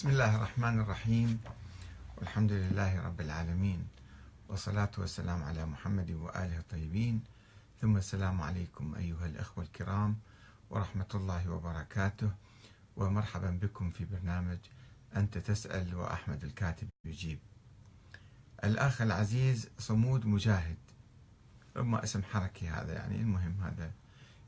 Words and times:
بسم 0.00 0.08
الله 0.08 0.36
الرحمن 0.36 0.80
الرحيم. 0.80 1.40
والحمد 2.16 2.52
لله 2.52 3.00
رب 3.00 3.20
العالمين. 3.20 3.88
والصلاة 4.48 4.90
والسلام 4.98 5.42
على 5.42 5.66
محمد 5.66 6.10
وآله 6.10 6.58
الطيبين. 6.58 7.20
ثم 7.80 7.96
السلام 7.96 8.40
عليكم 8.40 8.94
أيها 8.94 9.26
الأخوة 9.26 9.64
الكرام 9.64 10.16
ورحمة 10.70 11.06
الله 11.14 11.50
وبركاته. 11.50 12.30
ومرحبا 12.96 13.50
بكم 13.50 13.90
في 13.90 14.04
برنامج 14.04 14.58
أنت 15.16 15.38
تسأل 15.38 15.94
وأحمد 15.94 16.44
الكاتب 16.44 16.88
يجيب. 17.04 17.38
الأخ 18.64 19.02
العزيز 19.02 19.68
صمود 19.78 20.26
مجاهد. 20.26 20.78
ربما 21.76 22.04
اسم 22.04 22.22
حركي 22.22 22.68
هذا 22.68 22.92
يعني 22.92 23.16
المهم 23.16 23.60
هذا. 23.62 23.92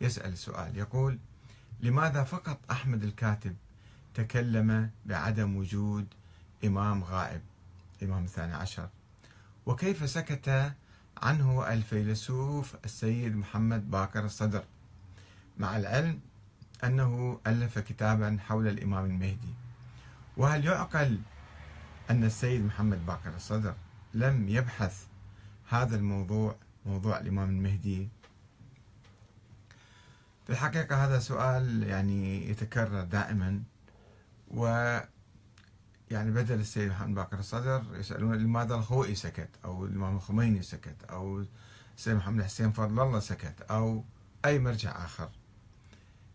يسأل 0.00 0.38
سؤال. 0.38 0.76
يقول 0.76 1.18
لماذا 1.80 2.24
فقط 2.24 2.58
أحمد 2.70 3.02
الكاتب 3.02 3.56
تكلم 4.14 4.90
بعدم 5.06 5.56
وجود 5.56 6.06
إمام 6.64 7.04
غائب 7.04 7.40
إمام 8.02 8.24
الثاني 8.24 8.52
عشر. 8.52 8.88
وكيف 9.66 10.10
سكت 10.10 10.72
عنه 11.22 11.72
الفيلسوف 11.72 12.76
السيد 12.84 13.36
محمد 13.36 13.90
باكر 13.90 14.24
الصدر؟ 14.24 14.64
مع 15.58 15.76
العلم 15.76 16.20
أنه 16.84 17.40
ألف 17.46 17.78
كتابا 17.78 18.38
حول 18.40 18.68
الإمام 18.68 19.04
المهدي. 19.04 19.54
وهل 20.36 20.64
يعقل 20.64 21.18
أن 22.10 22.24
السيد 22.24 22.64
محمد 22.64 23.06
باكر 23.06 23.36
الصدر 23.36 23.74
لم 24.14 24.48
يبحث 24.48 25.06
هذا 25.68 25.96
الموضوع 25.96 26.56
موضوع 26.86 27.18
الإمام 27.20 27.48
المهدي؟ 27.48 28.08
في 30.46 30.50
الحقيقة 30.50 31.04
هذا 31.04 31.18
سؤال 31.18 31.82
يعني 31.82 32.50
يتكرر 32.50 33.04
دائما. 33.04 33.62
و 34.52 34.66
يعني 36.10 36.30
بدل 36.30 36.60
السيد 36.60 36.90
محمد 36.90 37.14
باقر 37.14 37.38
الصدر 37.38 37.84
يسألون 37.92 38.34
لماذا 38.34 38.74
الخوئي 38.74 39.14
سكت 39.14 39.48
أو 39.64 39.84
الإمام 39.84 40.16
الخميني 40.16 40.62
سكت 40.62 41.04
أو 41.10 41.44
السيد 41.96 42.14
محمد 42.14 42.44
حسين 42.44 42.72
فضل 42.72 43.00
الله 43.02 43.20
سكت 43.20 43.62
أو 43.70 44.04
أي 44.44 44.58
مرجع 44.58 45.04
آخر. 45.04 45.30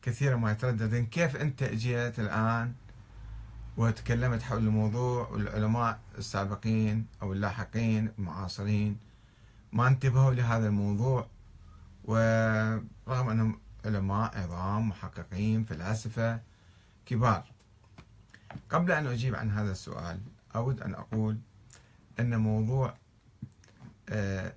كثيرا 0.01 0.35
ما 0.35 0.51
يترددون. 0.51 1.05
كيف 1.05 1.35
أنت 1.35 1.63
جيت 1.63 2.19
الآن 2.19 2.73
وتكلمت 3.77 4.41
حول 4.41 4.57
الموضوع 4.57 5.27
والعلماء 5.29 5.99
السابقين 6.17 7.05
أو 7.21 7.33
اللاحقين 7.33 8.11
المعاصرين 8.19 8.97
ما 9.71 9.87
انتبهوا 9.87 10.33
لهذا 10.33 10.67
الموضوع؟ 10.67 11.27
ورغم 12.03 13.29
أنهم 13.29 13.59
علماء 13.85 14.37
عظام 14.37 14.89
محققين 14.89 15.63
فلاسفة 15.63 16.39
كبار. 17.05 17.56
قبل 18.69 18.91
أن 18.91 19.07
أجيب 19.07 19.35
عن 19.35 19.51
هذا 19.51 19.71
السؤال 19.71 20.19
أود 20.55 20.81
أن 20.81 20.93
أقول 20.95 21.37
أن 22.19 22.39
موضوع 22.39 22.93
آه، 24.09 24.53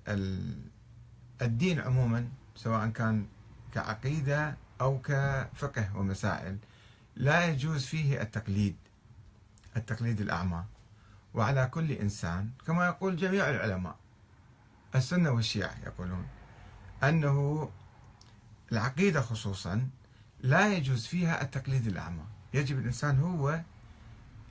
الدين 1.41 1.79
عموما 1.79 2.29
سواء 2.55 2.89
كان 2.89 3.25
كعقيدة 3.73 4.57
أو 4.81 4.99
كفقه 5.01 5.97
ومسائل 5.97 6.57
لا 7.15 7.45
يجوز 7.45 7.85
فيه 7.85 8.21
التقليد 8.21 8.75
التقليد 9.77 10.21
الأعمى. 10.21 10.63
وعلى 11.33 11.67
كل 11.67 11.91
إنسان 11.91 12.49
كما 12.67 12.85
يقول 12.85 13.15
جميع 13.17 13.49
العلماء 13.49 13.95
السنة 14.95 15.31
والشيعة 15.31 15.75
يقولون 15.85 16.27
أنه 17.03 17.69
العقيدة 18.71 19.21
خصوصا 19.21 19.89
لا 20.39 20.73
يجوز 20.73 21.05
فيها 21.05 21.41
التقليد 21.41 21.87
الأعمى. 21.87 22.23
يجب 22.53 22.79
الإنسان 22.79 23.19
هو 23.19 23.61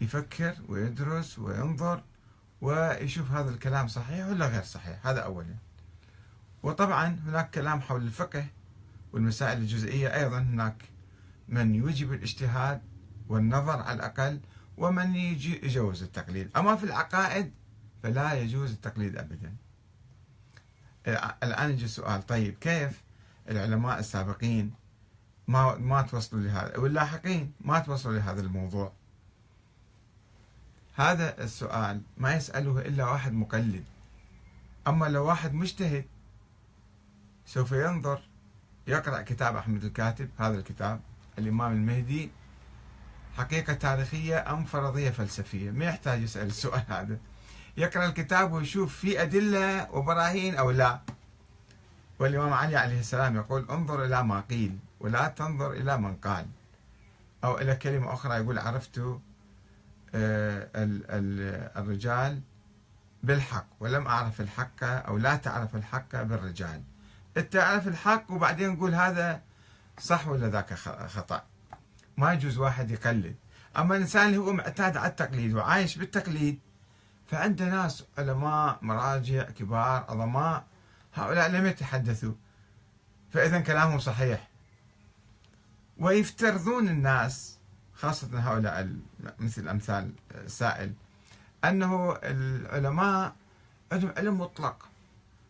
يفكر 0.01 0.55
ويدرس 0.69 1.39
وينظر 1.39 2.03
ويشوف 2.61 3.31
هذا 3.31 3.51
الكلام 3.51 3.89
صحيح 3.89 4.27
ولا 4.27 4.47
غير 4.47 4.63
صحيح. 4.63 5.07
هذا 5.07 5.21
أولا 5.21 5.55
وطبعا 6.63 7.21
هناك 7.27 7.51
كلام 7.51 7.81
حول 7.81 8.03
الفقه 8.03 8.47
والمسائل 9.13 9.59
الجزئية 9.59 10.15
أيضا 10.15 10.39
هناك 10.39 10.85
من 11.49 11.75
يوجب 11.75 12.13
الاجتهاد 12.13 12.83
والنظر 13.29 13.83
على 13.83 13.97
الأقل 13.97 14.41
ومن 14.77 15.17
يجوز 15.17 16.03
التقليد. 16.03 16.51
أما 16.57 16.77
في 16.77 16.85
العقائد 16.85 17.53
فلا 18.03 18.33
يجوز 18.33 18.71
التقليد 18.71 19.17
أبدا. 19.17 19.55
الآن 21.43 21.71
يجي 21.71 21.85
السؤال 21.85 22.27
طيب 22.27 22.55
كيف 22.55 23.03
العلماء 23.49 23.99
السابقين 23.99 24.73
ما 25.49 25.77
ما 25.77 26.03
توصلوا 26.03 26.43
لهذا؟ 26.43 26.79
واللاحقين 26.79 27.53
ما 27.61 27.79
توصلوا 27.79 28.15
لهذا 28.15 28.41
الموضوع؟ 28.41 28.93
هذا 30.95 31.45
السؤال 31.45 32.01
ما 32.17 32.35
يسأله 32.35 32.79
إلا 32.81 33.05
واحد 33.05 33.33
مقلد. 33.33 33.85
أما 34.89 35.07
لو 35.07 35.25
واحد 35.27 35.55
مجتهد 35.55 36.05
سوف 37.47 37.73
ينظر 37.73 38.23
يقرأ 38.87 39.23
كتاب 39.23 39.57
أحمد 39.57 39.85
الكاتب 39.85 40.31
هذا 40.39 40.59
الكتاب 40.59 41.01
الإمام 41.39 41.73
المهدي 41.73 42.31
حقيقة 43.37 43.73
تاريخية 43.73 44.53
أم 44.53 44.65
فرضية 44.65 45.11
فلسفية؟ 45.11 45.71
ما 45.71 45.85
يحتاج 45.85 46.23
يسأل 46.23 46.47
السؤال 46.47 46.83
هذا. 46.89 47.19
يقرأ 47.77 48.07
الكتاب 48.07 48.53
ويشوف 48.53 48.97
في 48.97 49.23
أدلة 49.23 49.91
وبراهين 49.93 50.55
أو 50.55 50.71
لا. 50.71 51.01
والإمام 52.19 52.53
علي 52.53 52.77
عليه 52.77 53.01
السلام 53.01 53.37
يقول 53.37 53.67
انظر 53.71 54.05
إلى 54.05 54.23
ما 54.23 54.41
قيل 54.41 54.79
ولا 55.01 55.29
تنظر 55.29 55.73
إلى 55.73 55.99
من 55.99 56.17
قال. 56.17 56.47
أو 57.45 57.59
إلى 57.59 57.77
كلمة 57.77 58.13
أخرى 58.13 58.37
يقول 58.37 58.59
عرفت 58.59 58.99
آه، 58.99 59.21
الرجال 61.77 62.41
بالحق 63.23 63.67
ولم 63.81 64.07
أعرف 64.07 64.41
الحق 64.41 64.85
أو 64.85 65.19
لا 65.19 65.37
تعرف 65.37 65.77
الحق 65.77 66.23
بالرجال. 66.23 66.83
تعرف 67.51 67.89
الحق 67.89 68.31
وبعدين 68.31 68.71
نقول 68.71 68.95
هذا 68.95 69.43
صح 70.01 70.29
ولا 70.29 70.49
ذاك 70.49 70.75
خطأ. 71.09 71.43
ما 72.17 72.33
يجوز 72.33 72.59
واحد 72.59 72.91
يقلد. 72.91 73.35
أما 73.79 73.97
الإنسان 73.97 74.27
اللي 74.27 74.37
هو 74.37 74.53
معتاد 74.53 74.97
على 74.97 75.11
التقليد 75.11 75.55
وعايش 75.55 75.97
بالتقليد 75.97 76.59
فعنده 77.27 77.65
ناس 77.65 78.05
علماء 78.19 78.79
مراجع 78.83 79.43
كبار 79.43 80.05
عظماء 80.09 80.65
هؤلاء 81.15 81.51
لم 81.51 81.67
يتحدثوا. 81.67 82.35
فإذا 83.31 83.61
كلامهم 83.61 83.99
صحيح. 83.99 84.49
ويفترضون 85.99 86.89
الناس 86.89 87.59
خاصة 88.01 88.29
هؤلاء 88.33 88.97
مثل 89.39 89.69
أمثال 89.69 90.13
السائل 90.35 90.93
أنه 91.65 92.17
العلماء 92.23 93.35
عندهم 93.93 94.13
علم 94.17 94.39
مطلق 94.41 94.89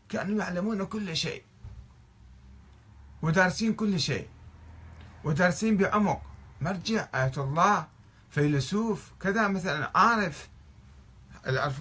كانوا 0.08 0.38
يعلمون 0.38 0.84
كل 0.84 1.16
شيء 1.16 1.42
ودارسين 3.22 3.74
كل 3.74 4.00
شيء 4.00 4.28
ودارسين 5.24 5.76
بعمق. 5.76 6.22
مرجع 6.60 7.08
آية 7.14 7.32
الله 7.36 7.86
فيلسوف 8.30 9.10
كذا 9.20 9.48
مثلا 9.48 9.90
عارف 9.94 10.48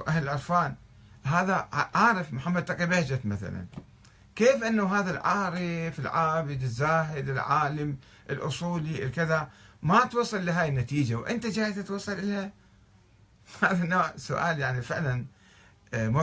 أهل 0.08 0.24
العرفان 0.24 0.76
هذا 1.24 1.68
عارف 1.96 2.34
محمد 2.34 2.66
تقي 2.66 2.88
بهجت 2.88 3.26
مثلا. 3.26 3.66
كيف 4.36 4.64
أنه 4.64 4.96
هذا 5.00 5.12
العارف 5.12 6.00
العابد 6.00 6.62
الزاهد 6.62 7.30
العالم 7.30 7.98
الأصولي 8.30 9.04
الكذا 9.04 9.50
ما 9.84 10.06
توصل 10.06 10.46
لهاي 10.46 10.70
النتيجة 10.70 11.16
وأنت 11.16 11.46
جاي 11.46 11.74
تتوصل 11.74 12.12
إليها؟ 12.12 12.52
هذا 13.62 13.86
نوع 13.86 14.14
سؤال 14.18 14.60
يعني 14.60 14.82
فعلا 14.82 15.26
آه، 15.94 16.10
مضحك 16.10 16.18